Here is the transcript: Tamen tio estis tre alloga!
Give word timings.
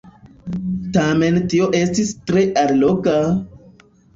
Tamen 0.95 1.37
tio 1.53 1.67
estis 1.81 2.11
tre 2.31 2.47
alloga! 2.65 3.17